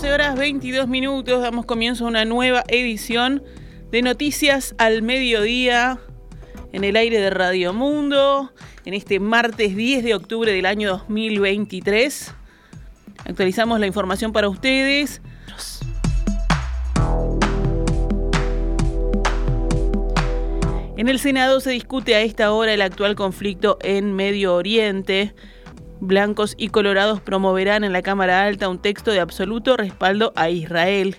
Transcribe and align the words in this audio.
12 0.00 0.12
horas 0.12 0.38
22 0.38 0.86
minutos 0.86 1.42
damos 1.42 1.66
comienzo 1.66 2.04
a 2.04 2.08
una 2.08 2.24
nueva 2.24 2.62
edición 2.68 3.42
de 3.90 4.00
Noticias 4.00 4.76
al 4.78 5.02
Mediodía 5.02 5.98
en 6.72 6.84
el 6.84 6.94
aire 6.94 7.18
de 7.18 7.30
Radio 7.30 7.72
Mundo 7.72 8.52
en 8.84 8.94
este 8.94 9.18
martes 9.18 9.74
10 9.74 10.04
de 10.04 10.14
octubre 10.14 10.52
del 10.52 10.66
año 10.66 10.88
2023. 10.90 12.32
Actualizamos 13.24 13.80
la 13.80 13.88
información 13.88 14.32
para 14.32 14.48
ustedes. 14.48 15.20
En 20.96 21.08
el 21.08 21.18
Senado 21.18 21.58
se 21.58 21.70
discute 21.70 22.14
a 22.14 22.20
esta 22.20 22.52
hora 22.52 22.72
el 22.72 22.82
actual 22.82 23.16
conflicto 23.16 23.78
en 23.82 24.12
Medio 24.14 24.54
Oriente. 24.54 25.34
Blancos 26.00 26.54
y 26.56 26.68
colorados 26.68 27.20
promoverán 27.20 27.84
en 27.84 27.92
la 27.92 28.02
Cámara 28.02 28.44
Alta 28.44 28.68
un 28.68 28.78
texto 28.78 29.10
de 29.10 29.20
absoluto 29.20 29.76
respaldo 29.76 30.32
a 30.36 30.50
Israel. 30.50 31.16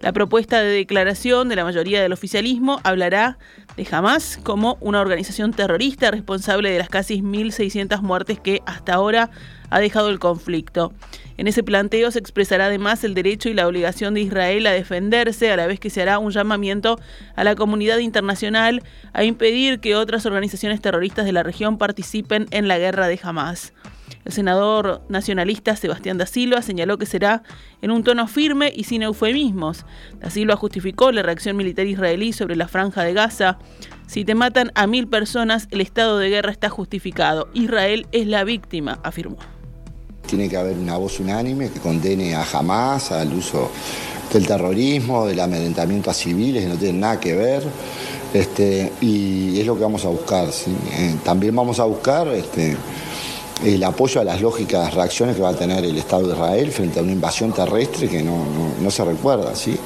La 0.00 0.12
propuesta 0.12 0.60
de 0.60 0.68
declaración 0.68 1.48
de 1.48 1.56
la 1.56 1.64
mayoría 1.64 2.00
del 2.00 2.12
oficialismo 2.12 2.78
hablará 2.84 3.36
de 3.76 3.86
Hamas 3.90 4.38
como 4.44 4.76
una 4.80 5.00
organización 5.00 5.52
terrorista 5.52 6.12
responsable 6.12 6.70
de 6.70 6.78
las 6.78 6.88
casi 6.88 7.20
1.600 7.20 8.00
muertes 8.02 8.38
que 8.38 8.62
hasta 8.64 8.94
ahora 8.94 9.30
ha 9.70 9.80
dejado 9.80 10.08
el 10.08 10.20
conflicto. 10.20 10.92
En 11.36 11.48
ese 11.48 11.64
planteo 11.64 12.10
se 12.10 12.18
expresará 12.20 12.66
además 12.66 13.02
el 13.02 13.14
derecho 13.14 13.48
y 13.48 13.54
la 13.54 13.66
obligación 13.66 14.14
de 14.14 14.20
Israel 14.20 14.66
a 14.66 14.72
defenderse, 14.72 15.50
a 15.50 15.56
la 15.56 15.66
vez 15.66 15.80
que 15.80 15.90
se 15.90 16.02
hará 16.02 16.18
un 16.18 16.30
llamamiento 16.30 16.98
a 17.34 17.42
la 17.42 17.56
comunidad 17.56 17.98
internacional 17.98 18.82
a 19.12 19.24
impedir 19.24 19.80
que 19.80 19.96
otras 19.96 20.26
organizaciones 20.26 20.80
terroristas 20.80 21.24
de 21.24 21.32
la 21.32 21.42
región 21.42 21.76
participen 21.76 22.46
en 22.50 22.68
la 22.68 22.78
guerra 22.78 23.08
de 23.08 23.18
Hamas. 23.22 23.72
El 24.28 24.34
senador 24.34 25.00
nacionalista 25.08 25.74
Sebastián 25.74 26.18
da 26.18 26.26
Silva 26.26 26.60
señaló 26.60 26.98
que 26.98 27.06
será 27.06 27.42
en 27.80 27.90
un 27.90 28.04
tono 28.04 28.28
firme 28.28 28.70
y 28.76 28.84
sin 28.84 29.02
eufemismos. 29.02 29.86
Da 30.20 30.28
Silva 30.28 30.54
justificó 30.54 31.10
la 31.12 31.22
reacción 31.22 31.56
militar 31.56 31.86
israelí 31.86 32.34
sobre 32.34 32.54
la 32.54 32.68
franja 32.68 33.04
de 33.04 33.14
Gaza. 33.14 33.58
Si 34.06 34.26
te 34.26 34.34
matan 34.34 34.70
a 34.74 34.86
mil 34.86 35.08
personas, 35.08 35.66
el 35.70 35.80
estado 35.80 36.18
de 36.18 36.28
guerra 36.28 36.52
está 36.52 36.68
justificado. 36.68 37.48
Israel 37.54 38.06
es 38.12 38.26
la 38.26 38.44
víctima, 38.44 39.00
afirmó. 39.02 39.38
Tiene 40.26 40.50
que 40.50 40.58
haber 40.58 40.76
una 40.76 40.98
voz 40.98 41.18
unánime 41.20 41.70
que 41.70 41.80
condene 41.80 42.34
a 42.34 42.44
Hamas, 42.52 43.10
al 43.12 43.32
uso 43.32 43.70
del 44.30 44.46
terrorismo, 44.46 45.24
del 45.24 45.40
amedrentamiento 45.40 46.10
a 46.10 46.14
civiles, 46.14 46.64
que 46.64 46.68
no 46.68 46.76
tienen 46.76 47.00
nada 47.00 47.18
que 47.18 47.34
ver. 47.34 47.62
Este, 48.34 48.92
y 49.00 49.58
es 49.58 49.66
lo 49.66 49.74
que 49.74 49.84
vamos 49.84 50.04
a 50.04 50.08
buscar. 50.08 50.50
Eh, 50.50 51.14
también 51.24 51.56
vamos 51.56 51.80
a 51.80 51.84
buscar 51.84 52.28
este, 52.28 52.76
el 53.64 53.82
apoyo 53.84 54.20
a 54.20 54.24
las 54.24 54.40
lógicas 54.40 54.94
reacciones 54.94 55.36
que 55.36 55.42
va 55.42 55.50
a 55.50 55.54
tener 55.54 55.84
el 55.84 55.96
Estado 55.96 56.26
de 56.28 56.34
Israel 56.34 56.70
frente 56.70 57.00
a 57.00 57.02
una 57.02 57.12
invasión 57.12 57.52
terrestre 57.52 58.08
que 58.08 58.22
no, 58.22 58.44
no 58.80 58.90
se 58.90 59.04
recuerda. 59.04 59.54
¿sí? 59.54 59.78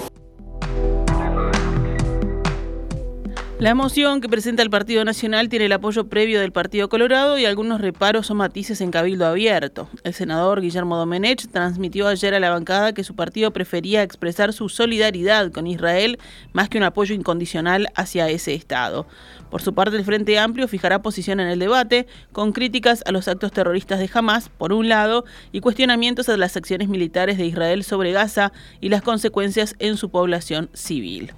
La 3.62 3.76
moción 3.76 4.20
que 4.20 4.28
presenta 4.28 4.60
el 4.64 4.70
Partido 4.70 5.04
Nacional 5.04 5.48
tiene 5.48 5.66
el 5.66 5.72
apoyo 5.72 6.08
previo 6.08 6.40
del 6.40 6.50
Partido 6.50 6.88
Colorado 6.88 7.38
y 7.38 7.44
algunos 7.44 7.80
reparos 7.80 8.28
o 8.28 8.34
matices 8.34 8.80
en 8.80 8.90
cabildo 8.90 9.24
abierto. 9.24 9.88
El 10.02 10.14
senador 10.14 10.60
Guillermo 10.60 10.96
Domenech 10.96 11.46
transmitió 11.46 12.08
ayer 12.08 12.34
a 12.34 12.40
la 12.40 12.50
bancada 12.50 12.92
que 12.92 13.04
su 13.04 13.14
partido 13.14 13.52
prefería 13.52 14.02
expresar 14.02 14.52
su 14.52 14.68
solidaridad 14.68 15.52
con 15.52 15.68
Israel 15.68 16.18
más 16.52 16.68
que 16.68 16.78
un 16.78 16.82
apoyo 16.82 17.14
incondicional 17.14 17.86
hacia 17.94 18.28
ese 18.28 18.52
Estado. 18.52 19.06
Por 19.48 19.62
su 19.62 19.74
parte, 19.74 19.96
el 19.96 20.04
Frente 20.04 20.40
Amplio 20.40 20.66
fijará 20.66 21.00
posición 21.00 21.38
en 21.38 21.46
el 21.46 21.60
debate, 21.60 22.08
con 22.32 22.50
críticas 22.50 23.04
a 23.06 23.12
los 23.12 23.28
actos 23.28 23.52
terroristas 23.52 24.00
de 24.00 24.10
Hamas, 24.12 24.48
por 24.48 24.72
un 24.72 24.88
lado, 24.88 25.24
y 25.52 25.60
cuestionamientos 25.60 26.28
a 26.28 26.36
las 26.36 26.56
acciones 26.56 26.88
militares 26.88 27.38
de 27.38 27.46
Israel 27.46 27.84
sobre 27.84 28.10
Gaza 28.10 28.52
y 28.80 28.88
las 28.88 29.02
consecuencias 29.02 29.76
en 29.78 29.96
su 29.96 30.10
población 30.10 30.68
civil. 30.72 31.32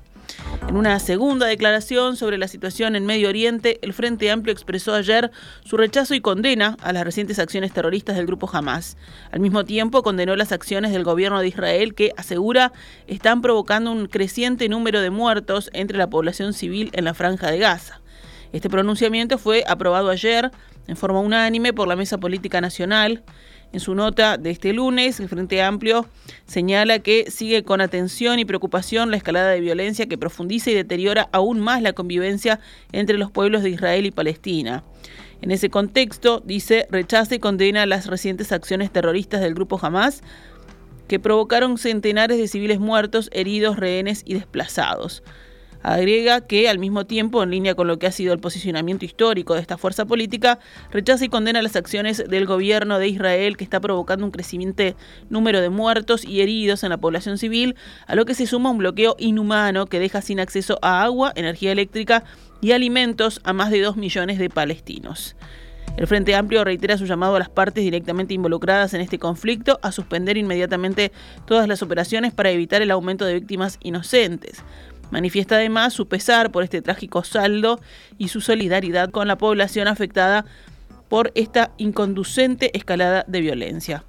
En 0.69 0.77
una 0.77 0.99
segunda 0.99 1.47
declaración 1.47 2.17
sobre 2.17 2.39
la 2.39 2.49
situación 2.49 2.97
en 2.97 3.07
Medio 3.07 3.29
Oriente, 3.29 3.79
el 3.83 3.93
Frente 3.93 4.31
Amplio 4.31 4.53
expresó 4.53 4.95
ayer 4.95 5.31
su 5.65 5.77
rechazo 5.77 6.15
y 6.15 6.21
condena 6.21 6.77
a 6.83 6.93
las 6.93 7.05
recientes 7.05 7.39
acciones 7.39 7.73
terroristas 7.73 8.17
del 8.17 8.27
grupo 8.27 8.51
Hamas. 8.53 8.97
Al 9.31 9.41
mismo 9.41 9.65
tiempo, 9.65 10.03
condenó 10.03 10.35
las 10.37 10.53
acciones 10.53 10.93
del 10.93 11.05
gobierno 11.05 11.41
de 11.41 11.49
Israel 11.49 11.95
que, 11.95 12.13
asegura, 12.17 12.73
están 13.07 13.41
provocando 13.41 13.93
un 13.93 14.07
creciente 14.07 14.69
número 14.69 15.01
de 15.01 15.11
muertos 15.11 15.71
entre 15.75 15.99
la 15.99 16.11
población 16.11 16.53
civil 16.55 16.91
en 16.95 17.05
la 17.05 17.15
franja 17.15 17.51
de 17.51 17.59
Gaza. 17.59 18.01
Este 18.53 18.71
pronunciamiento 18.71 19.39
fue 19.39 19.65
aprobado 19.67 20.11
ayer 20.11 20.51
en 20.87 20.97
forma 20.97 21.21
unánime 21.21 21.73
por 21.73 21.89
la 21.89 21.97
Mesa 21.97 22.19
Política 22.19 22.61
Nacional. 22.61 23.23
En 23.75 23.81
su 23.81 23.97
nota 23.97 24.39
de 24.39 24.53
este 24.53 24.73
lunes, 24.73 25.19
el 25.19 25.29
Frente 25.29 25.61
Amplio 25.61 26.07
señala 26.47 27.01
que 27.01 27.29
sigue 27.29 27.65
con 27.65 27.81
atención 27.81 28.39
y 28.39 28.45
preocupación 28.45 29.11
la 29.11 29.17
escalada 29.17 29.51
de 29.51 29.59
violencia 29.59 30.07
que 30.07 30.17
profundiza 30.17 30.71
y 30.71 30.75
deteriora 30.75 31.29
aún 31.33 31.59
más 31.59 31.83
la 31.83 31.93
convivencia 31.93 32.61
entre 32.93 33.19
los 33.19 33.33
pueblos 33.33 33.65
de 33.65 33.71
Israel 33.71 34.07
y 34.07 34.13
Palestina. 34.13 34.85
En 35.43 35.51
ese 35.51 35.71
contexto, 35.71 36.41
dice, 36.45 36.87
rechaza 36.89 37.35
y 37.35 37.41
condena 37.41 37.85
las 37.85 38.07
recientes 38.07 38.53
acciones 38.53 38.93
terroristas 38.93 39.41
del 39.41 39.55
grupo 39.55 39.77
Hamas 39.83 40.23
que 41.09 41.19
provocaron 41.19 41.77
centenares 41.77 42.39
de 42.39 42.47
civiles 42.47 42.79
muertos, 42.79 43.29
heridos, 43.33 43.77
rehenes 43.77 44.23
y 44.25 44.35
desplazados. 44.35 45.25
Agrega 45.85 46.41
que, 46.41 46.71
al 46.71 46.79
mismo 46.79 47.05
tiempo, 47.05 47.43
en 47.43 47.51
línea 47.51 47.75
con 47.75 47.87
lo 47.87 47.99
que 47.99 48.07
ha 48.07 48.11
sido 48.11 48.33
el 48.33 48.39
posicionamiento 48.39 49.05
histórico 49.05 49.53
de 49.53 49.61
esta 49.61 49.77
fuerza 49.77 50.07
política, 50.07 50.59
rechaza 50.91 51.27
y 51.27 51.29
condena 51.29 51.61
las 51.61 51.77
acciones 51.77 52.25
del 52.27 52.47
gobierno 52.47 52.99
de 52.99 53.09
Israel 53.09 53.59
que 53.59 53.65
está 53.65 53.81
provocando 53.81 54.25
un 54.25 54.31
creciente 54.31 54.97
número 55.29 55.61
de 55.61 55.69
muertos 55.69 56.25
y 56.25 56.41
heridos 56.41 56.85
en 56.85 56.89
la 56.89 56.97
población 56.97 57.37
civil, 57.37 57.77
a 58.07 58.15
lo 58.15 58.25
que 58.25 58.35
se 58.35 58.47
suma 58.47 58.71
un 58.71 58.79
bloqueo 58.79 59.15
inhumano 59.19 59.85
que 59.85 60.01
deja 60.01 60.23
sin 60.23 60.41
acceso 60.41 60.79
a 60.81 61.03
agua, 61.03 61.35
energía 61.37 61.73
eléctrica 61.73 62.25
y 62.63 62.73
alimentos 62.73 63.43
a 63.45 63.53
más 63.53 63.71
de 63.71 63.83
dos 63.83 63.99
millones 63.99 64.39
de 64.39 64.49
palestinos. 64.49 65.37
El 65.99 66.07
Frente 66.07 66.35
Amplio 66.35 66.65
reitera 66.65 66.97
su 66.97 67.05
llamado 67.05 67.37
a 67.37 67.39
las 67.39 67.51
partes 67.51 67.85
directamente 67.85 68.33
involucradas 68.33 68.95
en 68.95 69.03
este 69.03 69.19
conflicto 69.19 69.79
a 69.83 69.93
suspender 69.93 70.39
inmediatamente 70.39 71.13
todas 71.47 71.69
las 71.69 71.83
operaciones 71.83 72.33
para 72.33 72.51
evitar 72.51 72.81
el 72.81 72.91
aumento 72.91 73.27
de 73.27 73.35
víctimas 73.35 73.79
inocentes. 73.83 74.65
Manifiesta 75.11 75.57
además 75.57 75.93
su 75.93 76.09
pesar 76.09 76.51
por 76.51 76.65
este 76.65 76.83
trágico 76.83 77.25
saldo 77.25 77.81
y 78.19 78.29
su 78.29 78.41
solidaridad 78.41 79.11
con 79.11 79.29
la 79.29 79.39
población 79.39 79.89
afectada 79.89 80.45
por 81.09 81.31
esta 81.35 81.71
inconducente 81.77 82.77
escalada 82.77 83.25
de 83.29 83.41
violencia. 83.41 84.05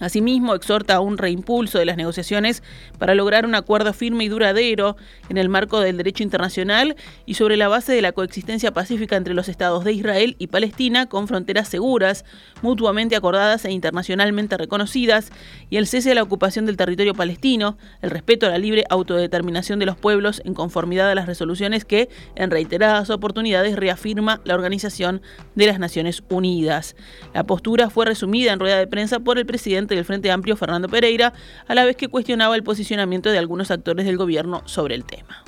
Asimismo, 0.00 0.54
exhorta 0.54 0.96
a 0.96 1.00
un 1.00 1.18
reimpulso 1.18 1.78
de 1.78 1.84
las 1.84 1.96
negociaciones 1.96 2.62
para 2.98 3.14
lograr 3.14 3.44
un 3.44 3.54
acuerdo 3.54 3.92
firme 3.92 4.24
y 4.24 4.28
duradero 4.28 4.96
en 5.28 5.38
el 5.38 5.48
marco 5.48 5.80
del 5.80 5.96
derecho 5.96 6.22
internacional 6.22 6.96
y 7.26 7.34
sobre 7.34 7.56
la 7.56 7.68
base 7.68 7.92
de 7.92 8.02
la 8.02 8.12
coexistencia 8.12 8.72
pacífica 8.72 9.16
entre 9.16 9.34
los 9.34 9.48
estados 9.48 9.84
de 9.84 9.92
Israel 9.92 10.36
y 10.38 10.48
Palestina 10.48 11.06
con 11.06 11.28
fronteras 11.28 11.68
seguras, 11.68 12.24
mutuamente 12.62 13.16
acordadas 13.16 13.64
e 13.64 13.72
internacionalmente 13.72 14.56
reconocidas, 14.56 15.30
y 15.70 15.76
el 15.76 15.86
cese 15.86 16.10
de 16.10 16.14
la 16.14 16.22
ocupación 16.22 16.66
del 16.66 16.76
territorio 16.76 17.14
palestino, 17.14 17.76
el 18.02 18.10
respeto 18.10 18.46
a 18.46 18.50
la 18.50 18.58
libre 18.58 18.84
autodeterminación 18.90 19.78
de 19.78 19.86
los 19.86 19.96
pueblos 19.96 20.42
en 20.44 20.54
conformidad 20.54 21.10
a 21.10 21.14
las 21.14 21.26
resoluciones 21.26 21.84
que, 21.84 22.08
en 22.36 22.50
reiteradas 22.50 23.10
oportunidades, 23.10 23.76
reafirma 23.76 24.40
la 24.44 24.54
Organización 24.54 25.22
de 25.54 25.66
las 25.66 25.78
Naciones 25.78 26.22
Unidas. 26.28 26.96
La 27.34 27.44
postura 27.44 27.90
fue 27.90 28.06
resumida 28.06 28.52
en 28.52 28.60
rueda 28.60 28.78
de 28.78 28.86
prensa 28.86 29.20
por 29.20 29.38
el 29.38 29.46
presidente 29.46 29.87
del 29.94 30.04
Frente 30.04 30.30
Amplio, 30.30 30.56
Fernando 30.56 30.88
Pereira, 30.88 31.32
a 31.66 31.74
la 31.74 31.84
vez 31.84 31.96
que 31.96 32.08
cuestionaba 32.08 32.56
el 32.56 32.62
posicionamiento 32.62 33.30
de 33.30 33.38
algunos 33.38 33.70
actores 33.70 34.06
del 34.06 34.16
gobierno 34.16 34.62
sobre 34.64 34.94
el 34.94 35.04
tema. 35.04 35.44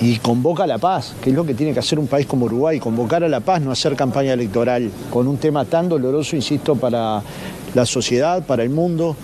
Y 0.00 0.18
convoca 0.18 0.64
a 0.64 0.66
la 0.66 0.78
paz, 0.78 1.14
que 1.22 1.30
es 1.30 1.36
lo 1.36 1.46
que 1.46 1.54
tiene 1.54 1.72
que 1.72 1.78
hacer 1.78 1.98
un 1.98 2.06
país 2.06 2.26
como 2.26 2.44
Uruguay, 2.44 2.78
convocar 2.78 3.24
a 3.24 3.28
la 3.28 3.40
paz, 3.40 3.62
no 3.62 3.70
hacer 3.70 3.96
campaña 3.96 4.34
electoral 4.34 4.90
con 5.10 5.26
un 5.26 5.38
tema 5.38 5.64
tan 5.64 5.88
doloroso, 5.88 6.36
insisto, 6.36 6.76
para 6.76 7.22
la 7.74 7.86
sociedad, 7.86 8.44
para 8.46 8.62
el 8.62 8.70
mundo. 8.70 9.16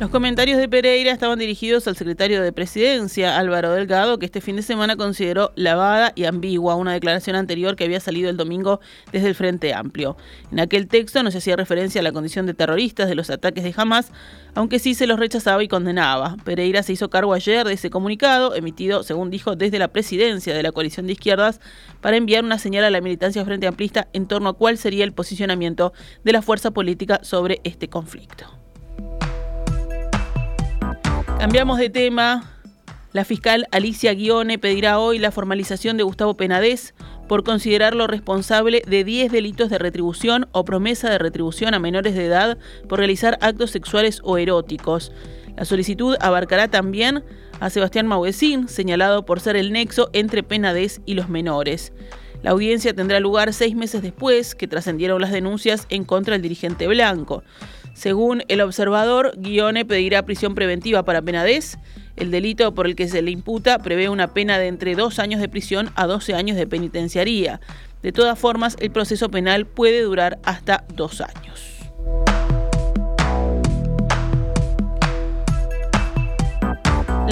Los 0.00 0.08
comentarios 0.08 0.56
de 0.56 0.66
Pereira 0.66 1.12
estaban 1.12 1.38
dirigidos 1.38 1.86
al 1.86 1.94
secretario 1.94 2.40
de 2.40 2.54
Presidencia, 2.54 3.36
Álvaro 3.36 3.72
Delgado, 3.72 4.18
que 4.18 4.24
este 4.24 4.40
fin 4.40 4.56
de 4.56 4.62
semana 4.62 4.96
consideró 4.96 5.52
lavada 5.56 6.12
y 6.14 6.24
ambigua 6.24 6.74
una 6.74 6.94
declaración 6.94 7.36
anterior 7.36 7.76
que 7.76 7.84
había 7.84 8.00
salido 8.00 8.30
el 8.30 8.38
domingo 8.38 8.80
desde 9.12 9.28
el 9.28 9.34
Frente 9.34 9.74
Amplio. 9.74 10.16
En 10.50 10.60
aquel 10.60 10.88
texto 10.88 11.22
no 11.22 11.30
se 11.30 11.36
hacía 11.36 11.54
referencia 11.54 12.00
a 12.00 12.02
la 12.02 12.12
condición 12.12 12.46
de 12.46 12.54
terroristas 12.54 13.10
de 13.10 13.14
los 13.14 13.28
ataques 13.28 13.62
de 13.62 13.74
Hamas, 13.76 14.10
aunque 14.54 14.78
sí 14.78 14.94
se 14.94 15.06
los 15.06 15.18
rechazaba 15.18 15.62
y 15.62 15.68
condenaba. 15.68 16.38
Pereira 16.44 16.82
se 16.82 16.94
hizo 16.94 17.10
cargo 17.10 17.34
ayer 17.34 17.66
de 17.66 17.74
ese 17.74 17.90
comunicado, 17.90 18.54
emitido, 18.54 19.02
según 19.02 19.28
dijo, 19.28 19.54
desde 19.54 19.78
la 19.78 19.88
presidencia 19.88 20.54
de 20.54 20.62
la 20.62 20.72
coalición 20.72 21.08
de 21.08 21.12
izquierdas, 21.12 21.60
para 22.00 22.16
enviar 22.16 22.42
una 22.42 22.58
señal 22.58 22.84
a 22.84 22.90
la 22.90 23.02
militancia 23.02 23.44
Frente 23.44 23.66
Amplista 23.66 24.08
en 24.14 24.26
torno 24.26 24.48
a 24.48 24.54
cuál 24.54 24.78
sería 24.78 25.04
el 25.04 25.12
posicionamiento 25.12 25.92
de 26.24 26.32
la 26.32 26.40
fuerza 26.40 26.70
política 26.70 27.20
sobre 27.22 27.60
este 27.64 27.88
conflicto. 27.88 28.46
Cambiamos 31.40 31.78
de 31.78 31.88
tema. 31.88 32.44
La 33.14 33.24
fiscal 33.24 33.66
Alicia 33.72 34.12
Guione 34.12 34.58
pedirá 34.58 34.98
hoy 34.98 35.18
la 35.18 35.30
formalización 35.30 35.96
de 35.96 36.02
Gustavo 36.02 36.36
Penadez 36.36 36.92
por 37.28 37.44
considerarlo 37.44 38.06
responsable 38.06 38.82
de 38.86 39.04
10 39.04 39.32
delitos 39.32 39.70
de 39.70 39.78
retribución 39.78 40.50
o 40.52 40.66
promesa 40.66 41.08
de 41.08 41.16
retribución 41.16 41.72
a 41.72 41.78
menores 41.78 42.14
de 42.14 42.26
edad 42.26 42.58
por 42.90 42.98
realizar 42.98 43.38
actos 43.40 43.70
sexuales 43.70 44.20
o 44.22 44.36
eróticos. 44.36 45.12
La 45.56 45.64
solicitud 45.64 46.14
abarcará 46.20 46.68
también 46.68 47.24
a 47.58 47.70
Sebastián 47.70 48.06
Mauguecín, 48.06 48.68
señalado 48.68 49.24
por 49.24 49.40
ser 49.40 49.56
el 49.56 49.72
nexo 49.72 50.10
entre 50.12 50.42
Penades 50.42 51.00
y 51.06 51.14
los 51.14 51.30
menores. 51.30 51.94
La 52.42 52.52
audiencia 52.52 52.94
tendrá 52.94 53.20
lugar 53.20 53.52
seis 53.52 53.76
meses 53.76 54.02
después 54.02 54.54
que 54.54 54.68
trascendieron 54.68 55.20
las 55.20 55.30
denuncias 55.30 55.86
en 55.90 56.04
contra 56.04 56.32
del 56.32 56.42
dirigente 56.42 56.86
blanco. 56.86 57.42
Según 57.92 58.42
el 58.48 58.62
observador, 58.62 59.34
Guione 59.36 59.84
pedirá 59.84 60.24
prisión 60.24 60.54
preventiva 60.54 61.04
para 61.04 61.20
Penades. 61.20 61.78
El 62.16 62.30
delito 62.30 62.74
por 62.74 62.86
el 62.86 62.96
que 62.96 63.08
se 63.08 63.20
le 63.20 63.30
imputa 63.30 63.78
prevé 63.78 64.08
una 64.08 64.32
pena 64.32 64.58
de 64.58 64.68
entre 64.68 64.94
dos 64.94 65.18
años 65.18 65.40
de 65.40 65.48
prisión 65.48 65.90
a 65.96 66.06
12 66.06 66.34
años 66.34 66.56
de 66.56 66.66
penitenciaría. 66.66 67.60
De 68.02 68.12
todas 68.12 68.38
formas, 68.38 68.76
el 68.80 68.90
proceso 68.90 69.30
penal 69.30 69.66
puede 69.66 70.00
durar 70.02 70.38
hasta 70.44 70.84
dos 70.94 71.20
años. 71.20 71.80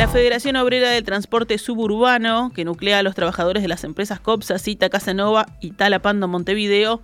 La 0.09 0.15
Federación 0.15 0.57
Obrera 0.57 0.89
del 0.89 1.05
Transporte 1.05 1.59
Suburbano, 1.59 2.51
que 2.55 2.65
nuclea 2.65 3.01
a 3.01 3.03
los 3.03 3.15
trabajadores 3.15 3.63
de 3.63 3.69
las 3.69 3.85
empresas 3.85 4.21
COPSA, 4.21 4.59
Cita, 4.59 4.89
Casanova 4.89 5.45
y 5.61 5.73
Talapando 5.73 6.27
Montevideo, 6.29 7.03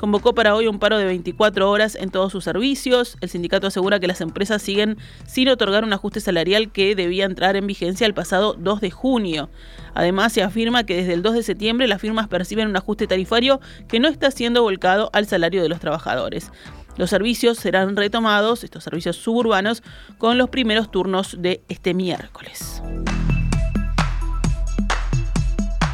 convocó 0.00 0.34
para 0.34 0.54
hoy 0.54 0.66
un 0.66 0.78
paro 0.78 0.96
de 0.96 1.04
24 1.04 1.70
horas 1.70 1.94
en 1.94 2.10
todos 2.10 2.32
sus 2.32 2.44
servicios. 2.44 3.18
El 3.20 3.28
sindicato 3.28 3.66
asegura 3.66 4.00
que 4.00 4.06
las 4.06 4.22
empresas 4.22 4.62
siguen 4.62 4.96
sin 5.26 5.50
otorgar 5.50 5.84
un 5.84 5.92
ajuste 5.92 6.20
salarial 6.20 6.72
que 6.72 6.94
debía 6.94 7.26
entrar 7.26 7.54
en 7.54 7.66
vigencia 7.66 8.06
el 8.06 8.14
pasado 8.14 8.54
2 8.54 8.80
de 8.80 8.90
junio. 8.90 9.50
Además, 9.92 10.32
se 10.32 10.42
afirma 10.42 10.84
que 10.84 10.96
desde 10.96 11.12
el 11.12 11.20
2 11.20 11.34
de 11.34 11.42
septiembre 11.42 11.86
las 11.86 12.00
firmas 12.00 12.28
perciben 12.28 12.68
un 12.68 12.76
ajuste 12.78 13.06
tarifario 13.06 13.60
que 13.88 14.00
no 14.00 14.08
está 14.08 14.30
siendo 14.30 14.62
volcado 14.62 15.10
al 15.12 15.26
salario 15.26 15.62
de 15.62 15.68
los 15.68 15.80
trabajadores. 15.80 16.50
Los 16.98 17.10
servicios 17.10 17.58
serán 17.58 17.94
retomados, 17.96 18.64
estos 18.64 18.82
servicios 18.82 19.16
suburbanos, 19.16 19.84
con 20.18 20.36
los 20.36 20.50
primeros 20.50 20.90
turnos 20.90 21.36
de 21.40 21.62
este 21.68 21.94
miércoles. 21.94 22.82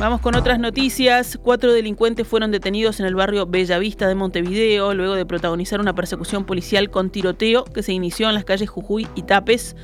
Vamos 0.01 0.23
con 0.23 0.35
otras 0.35 0.59
noticias. 0.59 1.39
Cuatro 1.43 1.75
delincuentes 1.75 2.27
fueron 2.27 2.51
detenidos 2.51 3.01
en 3.01 3.07
el 3.07 3.15
barrio 3.15 3.47
Bellavista 3.47 4.09
de 4.09 4.15
Montevideo 4.15 4.95
luego 4.95 5.15
de 5.15 5.27
protagonizar 5.27 5.79
una 5.79 5.95
persecución 5.95 6.45
policial 6.45 6.91
con 6.91 7.11
tiroteo 7.11 7.65
que 7.65 7.83
se 7.83 7.93
inició 7.93 8.29
en 8.29 8.35
las 8.35 8.45
calles 8.45 8.71
Jujuy 8.71 9.07
y 9.15 9.23
Tapes 9.23 9.77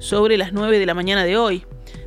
sobre 0.00 0.36
las 0.36 0.52
9 0.52 0.80
de 0.80 0.86
la 0.86 0.94
mañana 0.94 1.24
de 1.24 1.36
hoy. 1.36 1.64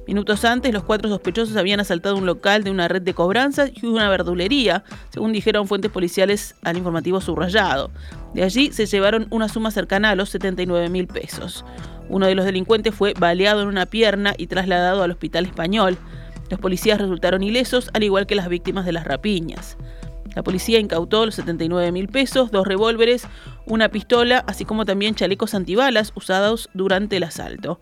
Minutos 0.07 0.45
antes, 0.45 0.74
los 0.74 0.83
cuatro 0.83 1.09
sospechosos 1.09 1.57
habían 1.57 1.81
asaltado 1.81 2.15
un 2.15 2.25
local 2.25 2.63
de 2.63 2.71
una 2.71 2.88
red 2.88 3.01
de 3.01 3.13
cobranza 3.13 3.68
y 3.68 3.86
una 3.86 4.09
verdulería, 4.09 4.86
según 5.09 5.33
dijeron 5.33 5.68
fuentes 5.68 5.92
policiales 5.92 6.56
al 6.63 6.77
informativo 6.77 7.19
subrayado. 7.19 7.92
De 8.33 8.44
allí 8.44 8.71
se 8.71 8.86
llevaron 8.86 9.27
una 9.31 9.50
suma 9.50 9.69
cercana 9.69 10.12
a 10.12 10.15
los 10.15 10.30
79 10.30 10.88
mil 10.88 11.07
pesos. 11.07 11.65
Uno 12.07 12.25
de 12.25 12.36
los 12.36 12.45
delincuentes 12.45 12.95
fue 12.95 13.13
baleado 13.19 13.62
en 13.62 13.68
una 13.68 13.86
pierna 13.86 14.33
y 14.38 14.48
trasladado 14.48 15.04
al 15.04 15.12
hospital 15.12 15.45
español. 15.45 15.98
Los 16.50 16.62
policías 16.62 17.01
resultaron 17.01 17.44
ilesos, 17.44 17.89
al 17.94 18.04
igual 18.04 18.27
que 18.27 18.36
las 18.36 18.48
víctimas 18.48 18.86
de 18.86 18.94
las 18.94 19.04
rapiñas. 19.04 19.75
La 20.36 20.44
policía 20.44 20.80
incautó 20.80 21.25
los 21.25 21.36
79 21.36 21.92
mil 21.92 22.07
pesos, 22.07 22.50
dos 22.51 22.65
revólveres, 22.65 23.27
una 23.65 23.89
pistola, 23.89 24.45
así 24.48 24.63
como 24.63 24.86
también 24.86 25.15
chalecos 25.15 25.54
antibalas 25.54 26.13
usados 26.15 26.69
durante 26.74 27.18
el 27.18 27.24
asalto. 27.24 27.77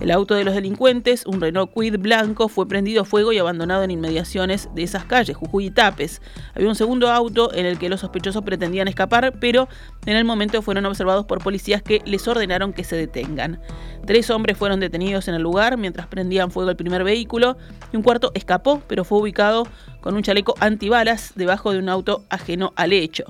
El 0.00 0.10
auto 0.10 0.34
de 0.34 0.44
los 0.44 0.54
delincuentes, 0.54 1.24
un 1.24 1.40
Renault 1.40 1.72
Quid 1.72 1.98
blanco, 1.98 2.48
fue 2.48 2.68
prendido 2.68 3.02
a 3.02 3.04
fuego 3.06 3.32
y 3.32 3.38
abandonado 3.38 3.82
en 3.82 3.90
inmediaciones 3.90 4.68
de 4.74 4.82
esas 4.82 5.06
calles, 5.06 5.36
Jujuy 5.36 5.66
y 5.66 5.70
Tapes. 5.70 6.20
Había 6.54 6.68
un 6.68 6.74
segundo 6.74 7.10
auto 7.10 7.52
en 7.54 7.64
el 7.64 7.78
que 7.78 7.88
los 7.88 8.00
sospechosos 8.00 8.44
pretendían 8.44 8.88
escapar, 8.88 9.38
pero 9.40 9.68
en 10.04 10.16
el 10.16 10.26
momento 10.26 10.60
fueron 10.60 10.84
observados 10.84 11.24
por 11.24 11.42
policías 11.42 11.82
que 11.82 12.02
les 12.04 12.28
ordenaron 12.28 12.74
que 12.74 12.84
se 12.84 12.94
detengan. 12.94 13.58
Tres 14.04 14.28
hombres 14.28 14.58
fueron 14.58 14.80
detenidos 14.80 15.28
en 15.28 15.34
el 15.34 15.42
lugar 15.42 15.78
mientras 15.78 16.06
prendían 16.06 16.50
fuego 16.50 16.68
el 16.68 16.76
primer 16.76 17.02
vehículo 17.02 17.56
y 17.90 17.96
un 17.96 18.02
cuarto 18.02 18.32
escapó, 18.34 18.82
pero 18.86 19.02
fue 19.02 19.18
ubicado 19.18 19.66
con 20.02 20.14
un 20.14 20.22
chaleco 20.22 20.54
antibalas 20.60 21.32
debajo 21.36 21.72
de 21.72 21.78
un 21.78 21.88
auto 21.88 22.24
ajeno 22.28 22.74
al 22.76 22.92
hecho. 22.92 23.24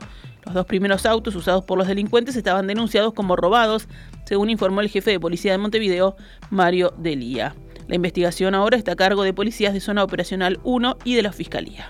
Los 0.47 0.55
dos 0.55 0.67
primeros 0.67 1.05
autos 1.07 1.35
usados 1.35 1.65
por 1.65 1.77
los 1.77 1.89
delincuentes 1.89 2.37
estaban 2.37 2.69
denunciados 2.69 3.13
como 3.13 3.35
robados, 3.35 3.89
según 4.25 4.49
informó 4.49 4.81
el 4.81 4.89
jefe 4.89 5.11
de 5.11 5.19
policía 5.19 5.51
de 5.51 5.59
Montevideo, 5.59 6.17
Mario 6.51 6.95
Delía. 6.97 7.57
La 7.89 7.97
investigación 7.97 8.55
ahora 8.55 8.77
está 8.77 8.93
a 8.93 8.97
cargo 8.97 9.25
de 9.25 9.35
policías 9.35 9.75
de 9.75 9.81
Zona 9.81 10.05
Operacional 10.05 10.61
1 10.63 10.99
y 11.03 11.17
de 11.17 11.23
la 11.23 11.33
Fiscalía. 11.33 11.89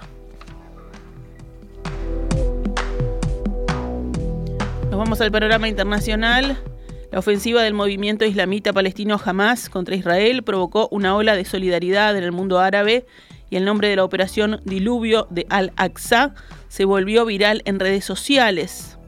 Nos 4.90 4.98
vamos 4.98 5.20
al 5.20 5.30
panorama 5.30 5.68
internacional. 5.68 6.56
La 7.12 7.18
ofensiva 7.18 7.62
del 7.62 7.74
movimiento 7.74 8.24
islamita 8.24 8.72
palestino 8.72 9.20
Hamas 9.22 9.68
contra 9.68 9.96
Israel 9.96 10.42
provocó 10.42 10.88
una 10.90 11.14
ola 11.14 11.36
de 11.36 11.44
solidaridad 11.44 12.16
en 12.16 12.24
el 12.24 12.32
mundo 12.32 12.58
árabe 12.58 13.04
y 13.50 13.56
el 13.56 13.64
nombre 13.64 13.88
de 13.88 13.96
la 13.96 14.04
operación 14.04 14.60
Diluvio 14.64 15.26
de 15.30 15.46
Al-Aqsa 15.50 16.34
se 16.68 16.84
volvió 16.84 17.24
viral 17.24 17.62
en 17.64 17.80
redes 17.80 18.04
sociales. 18.04 18.98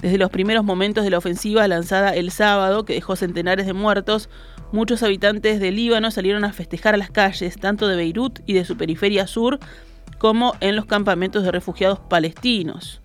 Desde 0.00 0.18
los 0.18 0.30
primeros 0.30 0.64
momentos 0.64 1.04
de 1.04 1.10
la 1.10 1.18
ofensiva 1.18 1.66
lanzada 1.66 2.14
el 2.14 2.30
sábado, 2.30 2.84
que 2.84 2.94
dejó 2.94 3.16
centenares 3.16 3.66
de 3.66 3.72
muertos, 3.72 4.28
muchos 4.70 5.02
habitantes 5.02 5.60
de 5.60 5.70
Líbano 5.70 6.10
salieron 6.10 6.44
a 6.44 6.52
festejar 6.52 6.94
a 6.94 6.98
las 6.98 7.10
calles, 7.10 7.56
tanto 7.56 7.88
de 7.88 7.96
Beirut 7.96 8.40
y 8.46 8.52
de 8.52 8.64
su 8.64 8.76
periferia 8.76 9.26
sur, 9.26 9.58
como 10.18 10.54
en 10.60 10.76
los 10.76 10.84
campamentos 10.84 11.42
de 11.42 11.52
refugiados 11.52 12.00
palestinos. 12.00 13.00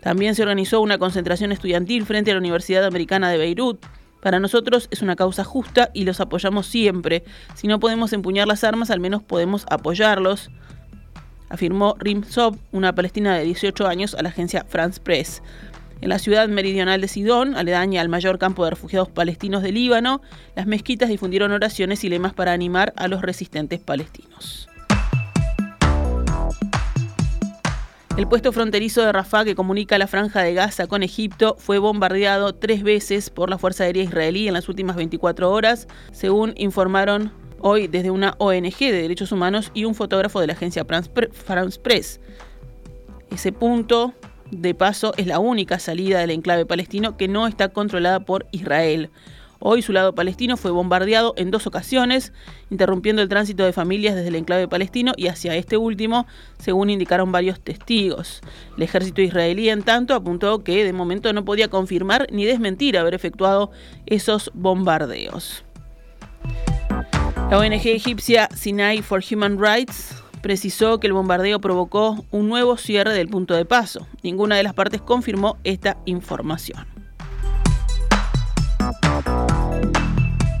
También 0.00 0.34
se 0.34 0.42
organizó 0.42 0.80
una 0.80 0.98
concentración 0.98 1.52
estudiantil 1.52 2.04
frente 2.04 2.32
a 2.32 2.34
la 2.34 2.40
Universidad 2.40 2.84
Americana 2.84 3.30
de 3.30 3.38
Beirut, 3.38 3.86
para 4.22 4.38
nosotros 4.38 4.86
es 4.92 5.02
una 5.02 5.16
causa 5.16 5.42
justa 5.42 5.90
y 5.92 6.04
los 6.04 6.20
apoyamos 6.20 6.68
siempre. 6.68 7.24
Si 7.56 7.66
no 7.66 7.80
podemos 7.80 8.12
empuñar 8.12 8.46
las 8.46 8.62
armas, 8.62 8.92
al 8.92 9.00
menos 9.00 9.20
podemos 9.20 9.66
apoyarlos, 9.68 10.48
afirmó 11.48 11.96
Rim 11.98 12.22
Sob, 12.22 12.56
una 12.70 12.94
palestina 12.94 13.36
de 13.36 13.44
18 13.44 13.84
años, 13.88 14.14
a 14.14 14.22
la 14.22 14.28
agencia 14.28 14.64
France 14.68 15.00
Press. 15.02 15.42
En 16.00 16.08
la 16.08 16.20
ciudad 16.20 16.48
meridional 16.48 17.00
de 17.00 17.08
Sidón, 17.08 17.56
aledaña 17.56 18.00
al 18.00 18.08
mayor 18.08 18.38
campo 18.38 18.64
de 18.64 18.70
refugiados 18.70 19.08
palestinos 19.08 19.64
del 19.64 19.74
Líbano, 19.74 20.22
las 20.54 20.68
mezquitas 20.68 21.08
difundieron 21.08 21.50
oraciones 21.50 22.04
y 22.04 22.08
lemas 22.08 22.32
para 22.32 22.52
animar 22.52 22.92
a 22.96 23.08
los 23.08 23.22
resistentes 23.22 23.80
palestinos. 23.80 24.68
El 28.22 28.28
puesto 28.28 28.52
fronterizo 28.52 29.02
de 29.02 29.10
Rafah, 29.10 29.44
que 29.44 29.56
comunica 29.56 29.98
la 29.98 30.06
franja 30.06 30.44
de 30.44 30.54
Gaza 30.54 30.86
con 30.86 31.02
Egipto, 31.02 31.56
fue 31.58 31.80
bombardeado 31.80 32.54
tres 32.54 32.84
veces 32.84 33.30
por 33.30 33.50
la 33.50 33.58
Fuerza 33.58 33.82
Aérea 33.82 34.04
Israelí 34.04 34.46
en 34.46 34.54
las 34.54 34.68
últimas 34.68 34.94
24 34.94 35.50
horas, 35.50 35.88
según 36.12 36.54
informaron 36.56 37.32
hoy 37.58 37.88
desde 37.88 38.12
una 38.12 38.36
ONG 38.38 38.78
de 38.78 38.92
derechos 38.92 39.32
humanos 39.32 39.72
y 39.74 39.86
un 39.86 39.96
fotógrafo 39.96 40.38
de 40.38 40.46
la 40.46 40.52
agencia 40.52 40.84
France 40.84 41.80
Press. 41.80 42.20
Ese 43.32 43.50
punto 43.50 44.14
de 44.52 44.72
paso 44.72 45.14
es 45.16 45.26
la 45.26 45.40
única 45.40 45.80
salida 45.80 46.20
del 46.20 46.30
enclave 46.30 46.64
palestino 46.64 47.16
que 47.16 47.26
no 47.26 47.48
está 47.48 47.70
controlada 47.70 48.20
por 48.20 48.46
Israel. 48.52 49.10
Hoy 49.64 49.80
su 49.80 49.92
lado 49.92 50.12
palestino 50.12 50.56
fue 50.56 50.72
bombardeado 50.72 51.34
en 51.36 51.52
dos 51.52 51.68
ocasiones, 51.68 52.32
interrumpiendo 52.70 53.22
el 53.22 53.28
tránsito 53.28 53.64
de 53.64 53.72
familias 53.72 54.16
desde 54.16 54.26
el 54.26 54.34
enclave 54.34 54.66
palestino 54.66 55.12
y 55.16 55.28
hacia 55.28 55.54
este 55.54 55.76
último, 55.76 56.26
según 56.58 56.90
indicaron 56.90 57.30
varios 57.30 57.60
testigos. 57.60 58.40
El 58.76 58.82
ejército 58.82 59.22
israelí, 59.22 59.68
en 59.68 59.84
tanto, 59.84 60.16
apuntó 60.16 60.64
que 60.64 60.84
de 60.84 60.92
momento 60.92 61.32
no 61.32 61.44
podía 61.44 61.68
confirmar 61.68 62.26
ni 62.32 62.44
desmentir 62.44 62.98
haber 62.98 63.14
efectuado 63.14 63.70
esos 64.06 64.50
bombardeos. 64.52 65.64
La 67.48 67.58
ONG 67.58 67.86
egipcia 67.86 68.48
Sinai 68.56 69.00
for 69.00 69.22
Human 69.30 69.62
Rights 69.62 70.16
precisó 70.40 70.98
que 70.98 71.06
el 71.06 71.12
bombardeo 71.12 71.60
provocó 71.60 72.24
un 72.32 72.48
nuevo 72.48 72.76
cierre 72.78 73.14
del 73.14 73.28
punto 73.28 73.54
de 73.54 73.64
paso. 73.64 74.08
Ninguna 74.24 74.56
de 74.56 74.64
las 74.64 74.74
partes 74.74 75.00
confirmó 75.00 75.56
esta 75.62 75.98
información. 76.04 76.84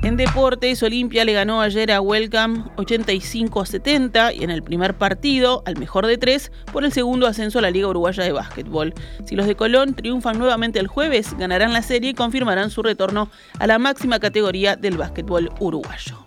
En 0.02 0.16
deportes, 0.16 0.82
Olimpia 0.82 1.24
le 1.24 1.32
ganó 1.32 1.60
ayer 1.60 1.92
a 1.92 2.00
Welcome 2.00 2.64
85 2.76 3.60
a 3.60 3.66
70 3.66 4.32
y 4.32 4.42
en 4.42 4.50
el 4.50 4.64
primer 4.64 4.94
partido, 4.94 5.62
al 5.64 5.78
mejor 5.78 6.08
de 6.08 6.18
tres, 6.18 6.50
por 6.72 6.84
el 6.84 6.90
segundo 6.90 7.28
ascenso 7.28 7.60
a 7.60 7.62
la 7.62 7.70
Liga 7.70 7.86
Uruguaya 7.86 8.24
de 8.24 8.32
Básquetbol. 8.32 8.94
Si 9.24 9.36
los 9.36 9.46
de 9.46 9.54
Colón 9.54 9.94
triunfan 9.94 10.40
nuevamente 10.40 10.80
el 10.80 10.88
jueves, 10.88 11.36
ganarán 11.38 11.72
la 11.72 11.82
serie 11.82 12.10
y 12.10 12.14
confirmarán 12.14 12.70
su 12.70 12.82
retorno 12.82 13.30
a 13.60 13.66
la 13.68 13.78
máxima 13.78 14.18
categoría 14.18 14.74
del 14.74 14.98
básquetbol 14.98 15.52
uruguayo. 15.60 16.26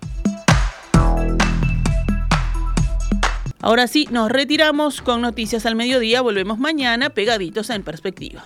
Ahora 3.60 3.88
sí, 3.88 4.08
nos 4.10 4.32
retiramos 4.32 5.02
con 5.02 5.20
noticias 5.20 5.66
al 5.66 5.76
mediodía. 5.76 6.22
Volvemos 6.22 6.60
mañana 6.60 7.10
pegaditos 7.10 7.70
en 7.72 7.84
perspectiva. 7.84 8.46